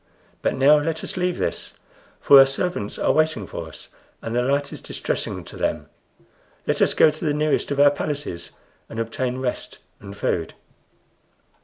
But 0.41 0.55
now 0.55 0.77
let 0.79 1.03
us 1.03 1.15
leave 1.15 1.37
this, 1.37 1.77
for 2.19 2.39
our 2.39 2.45
servants 2.47 2.97
are 2.97 3.11
waiting 3.11 3.45
for 3.45 3.67
us, 3.67 3.89
and 4.19 4.35
the 4.35 4.41
light 4.41 4.73
is 4.73 4.81
distressing 4.81 5.43
to 5.43 5.55
them. 5.55 5.89
Let 6.65 6.81
us 6.81 6.95
go 6.95 7.11
to 7.11 7.23
the 7.23 7.35
nearest 7.35 7.69
of 7.69 7.79
our 7.79 7.91
palaces 7.91 8.49
and 8.89 8.99
obtain 8.99 9.37
rest 9.37 9.77
and 9.99 10.17
food." 10.17 10.55